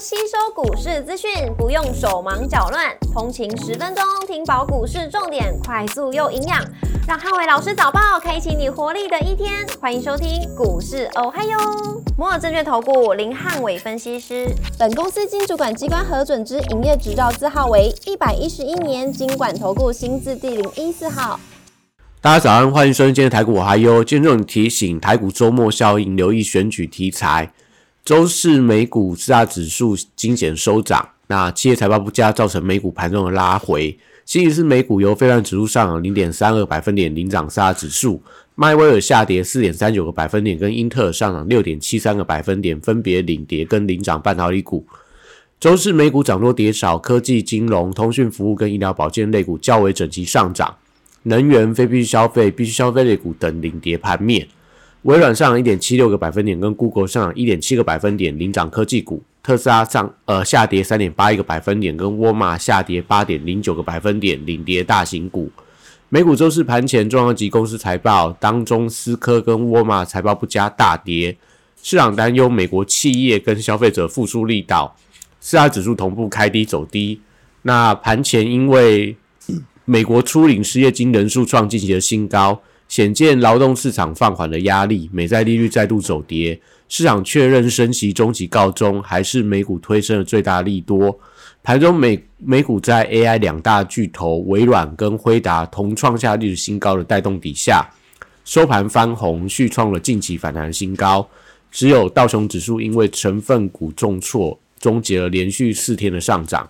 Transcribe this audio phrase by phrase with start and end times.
[0.00, 6.64] 吸收股市资讯，不用手忙脚乱，通勤十分钟听饱股市重点，快速又营养，
[7.08, 9.66] 让汉伟老师早报开启你活力的一天。
[9.80, 11.58] 欢迎收听股市哦嗨哟，
[12.16, 14.46] 摩尔证券投顾林汉伟分析师，
[14.78, 21.40] 本公司经主管机关核准之营业执照字号为一百一十一年经管投顾新字第零一四号。
[22.20, 24.04] 大家早上，欢迎收听今天台股我嗨哟。
[24.04, 27.52] 今天这种提醒，台股周末效应，留意选举题材。
[28.08, 33.98] 周四美股四大指数惊险收涨，那企业财报不佳，造成美股盘中的拉回。
[34.24, 38.22] 星期四美股由非蓝指数上涨零点三二百分点领涨四大指数，
[38.54, 44.86] 迈威尔下跌四点三九个百分点，跟英特尔上涨六点七三个百分点，分别领跌跟领涨半导体股。
[45.60, 50.74] 周四美股涨多跌少，科技、金融、通讯服务跟医疗保健类股较为整齐上涨，
[51.24, 54.48] 能源、非必需消费、必需消费类股等领跌盘面。
[55.02, 59.22] 微软上涨一点七六个百分点，跟 Google 上涨一点七个百分点，领涨科技股。
[59.42, 65.50] 特斯拉上呃下跌三点八一个百分点，跟沃尔玛下跌八点零九个百分点，领跌大型股。
[66.08, 71.36] 美股周四盘前重要级公司财报当中，思科跟沃尔玛财报不佳大跌，
[71.80, 74.96] 市场担忧美国企业跟消费者复苏力道，
[75.40, 77.20] 四大指数同步开低走低。
[77.62, 79.16] 那盘前因为
[79.84, 82.60] 美国初领失业金人数创近期的新高。
[82.88, 86.58] 显见劳动市场放缓的压力，美债利率再度走跌，
[86.88, 91.16] 市场确认升息中期告终，还是美股推升的最大利多。
[91.62, 97.86] 盘中美美股在 AI 两大巨头微软跟辉达同创下历史新高的带动底下，
[98.44, 101.28] 收盘翻红，续创了近期反弹新高。
[101.70, 106.66] 只有道琼指数因为成分股重挫，终结了连续四天的上涨。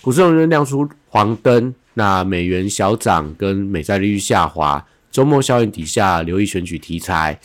[0.00, 4.82] 股市仍然亮出黄灯，那美元小涨跟美债利率下滑。
[5.10, 7.38] 周末效应底下，留意选举题材。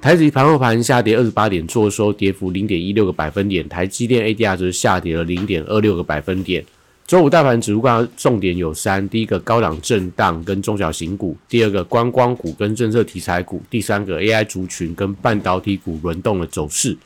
[0.00, 3.68] 台指盘后盘下跌二十八点，做收跌幅零点一六个百分点。
[3.68, 6.64] 台积电 ADR 则下跌了零点二六个百分点。
[7.04, 7.82] 周五大盘指数
[8.16, 16.96] 重点有三：第一个高档震荡跟中小型股；第二个观光股跟政策题材股；第三个 AI 族群跟半导体股轮动的走势。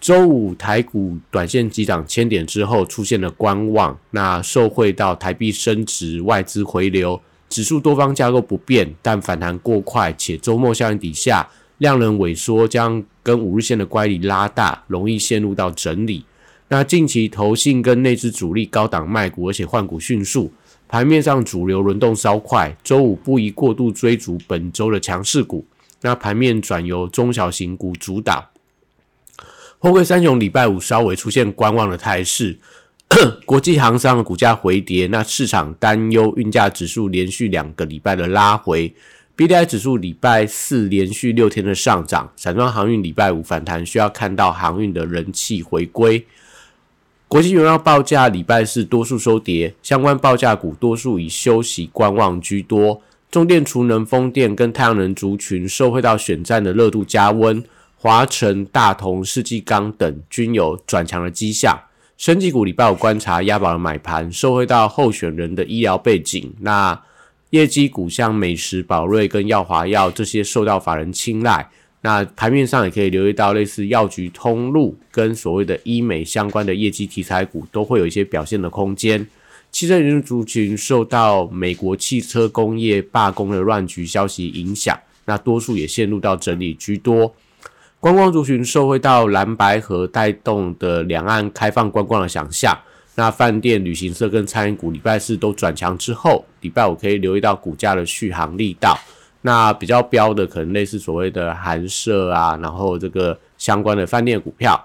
[0.00, 7.18] 周五台股短线急涨千点之后，出现了观望，那受惠到台币升值、外资回流。
[7.48, 11.48] 指数多方架构不变，但反弹过快，且周末效应底下
[11.78, 16.24] 量能萎缩，将跟五日线的乖离拉大，容易陷入到整理。
[16.68, 20.52] 那近期投信跟内资主力高档卖股，而且换股迅速，
[20.86, 22.76] 盘面上主流轮动稍快。
[22.84, 25.64] 周五不宜过度追逐本周的强势股，
[26.02, 28.50] 那盘面转由中小型股主导。
[29.78, 32.58] 货柜三雄礼拜五稍微出现观望的态势。
[33.46, 38.94] 国际航商的股价回跌，那市场担忧运价指数连续两个礼拜的拉回
[39.34, 46.24] ，B D I 指数礼拜四连续六天的上涨，散装航运礼拜五反弹，需要看到航运的人气回归。
[47.26, 53.02] 国际原料报价礼拜四多数收跌，相关报价股多数以休息观望居多。
[53.30, 57.62] 中电、储能、风电跟太阳能族群受惠到选战的热度加温，
[57.96, 61.78] 华晨、大同、世纪钢等均有转强的迹象。
[62.18, 66.52] 升级股礼拜五观察押宝的买盘，受惠到候选人的医疗背景。
[66.58, 67.00] 那
[67.50, 71.70] 业绩股像美食、宝瑞跟耀华药这些受到法人青睐。
[72.00, 79.24] 那盘面上也可以留意到类似药局通路跟所谓的医美相关的业绩题材股，都会有一些表现的空间。
[79.70, 87.32] 汽车人族群受到美国汽车工业罢工的乱局消息影响，那多数也陷入到整理居多。
[88.00, 92.78] 观光族群受惠到蓝白河带动的两岸开放观光的想象，
[93.16, 98.96] 那饭店、旅行社跟餐饮股礼拜四都转强之后，礼拜五可以留意到股价的续航力道。
[99.42, 104.80] 那比较标的可能类似所谓的韩舍啊，然后这个相关的饭店股票。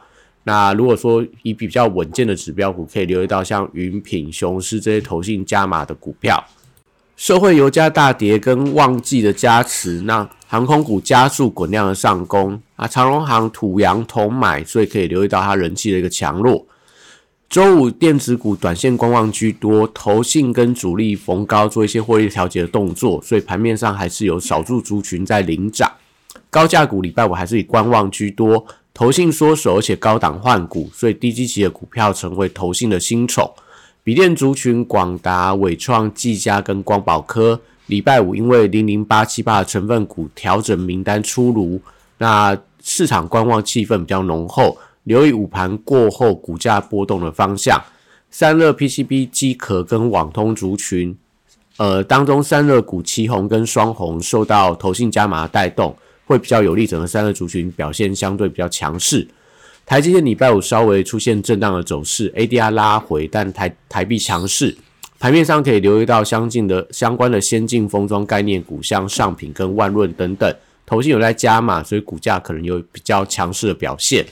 [0.46, 6.44] 那如果说以比较稳健的指标股，可以留意到像云品、雄狮这些投信加码的股票。
[7.16, 16.64] 社会油价大跌跟旺季的加持，那航空股加速滚量的上攻啊，长荣航土洋同买，所以可以留意到它人气的一个强弱。
[17.50, 25.92] 周五电子股短线观望居多，投信跟主力逢高做一些获利调节的动作，所以盘面上还是有少数族群在领涨。
[26.52, 28.64] 高价股礼拜五还是以观望居多，
[28.94, 33.52] 投信缩手，而且高档换股，所以低基期的股票成为投信的新宠。
[34.06, 41.80] 笔电族群，广达、伟创、技嘉跟光宝科，礼拜五因为零零八七八的成分股调整名单出炉，
[42.18, 47.82] 那市场观望气氛比较浓厚，留意午盘过后股价波动的方向。
[48.30, 51.16] 散热 PCB 机壳跟网通族群，
[51.78, 55.96] 呃，当中散热股旗红跟双红受到投信加码带动，
[56.26, 59.26] 会比较有利整个散热族群表现相对比较强势。
[59.86, 64.76] 台积电礼拜五稍微出现震荡的走势，ADR 拉回，但台台币强势。
[65.20, 74.26] 盘面上可以留意到相近的相关的先进封装概念股，像上品跟万润等等，投信有在加码，所以股价可能有比较强势的表现。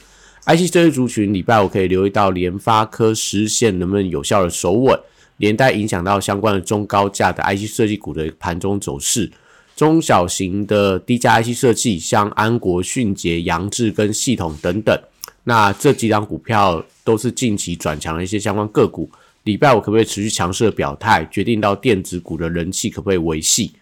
[0.46, 5.00] IC 这一族群礼拜五可以留意到联发科实现能不能有效的守稳，
[5.38, 9.32] 连带影响到相关的中高价的 IC 设计股的盘中走势。
[9.76, 15.00] 中小型的低价 IC 设计，像安国、迅捷、扬智跟系统等等，
[15.44, 19.10] 那这几档股票都是近期转强的一些相关个股。
[19.44, 23.74] 礼拜五可不可以持续强势的表态，决定到电子股的人气可不可以维系？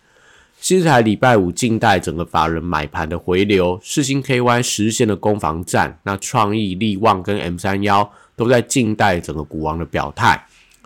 [0.62, 10.46] 新台礼拜五静待整个法人买盘的回流，世星 KY 实现了攻防战，那创意力旺跟 M 三幺都在静待整个股王的表态。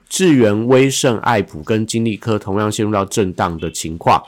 [0.09, 4.21] 智源、威盛、爱普跟金利科同样陷入到震荡的情况。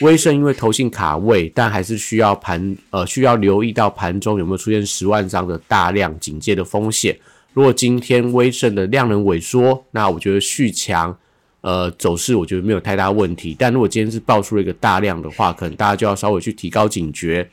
[0.00, 7.18] 威盛因为投信卡位，但还是需要盘呃需要留意到盘中有没有出现十万张的大量警戒的风险。
[7.54, 11.16] 如果今天威盛的量能萎缩，那我觉得续强，
[11.62, 13.56] 呃，走势我觉得没有太大问题。
[13.58, 17.48] 但如果今天是爆出了一个大量的话，可能大家就要稍微去提高警觉。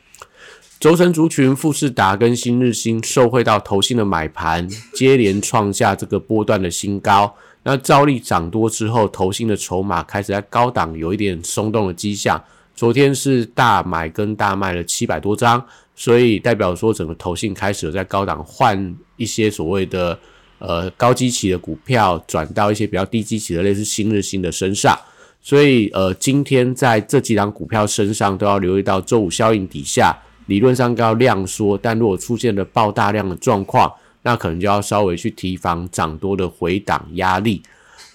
[0.80, 7.34] 轴承族群富士达跟新日新受惠到投信的买盘，接连创下这个波段的新高。
[7.64, 12.42] 那照例涨多之后，投信的筹码开始在高档有一点松动的迹象。
[12.76, 20.20] 昨天是大买跟大卖了七百多张，所以代表说整个投信开始在高档换一些所谓的
[20.60, 24.96] 呃高基期的股票，转到一些比较低基期的类似新日新的身上。
[25.42, 30.16] 所以呃今天在这几档股票身上都要留意到周五效应底下，
[30.48, 33.92] 理论上要量缩，但如果出现了爆大量的状况，
[34.24, 37.62] 那可能就要稍微去提防涨多的回档压力。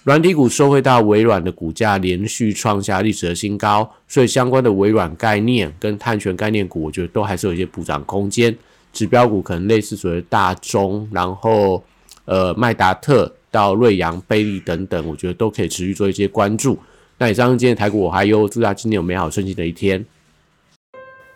[0.03, 8.55] 软体股收回到微软的股价连续创下历史的新高，所以相关的微软概念跟碳权概念股，我觉得都还是有一些补涨空间。
[8.91, 11.81] 指标股可能类似所谓大中，然后
[12.25, 16.77] 呃麦达特到瑞阳、贝利等等，我觉得都可以持续做一些关注。
[17.19, 20.03] 那以上今天台股我还有祝大家今天有美好顺心的一天。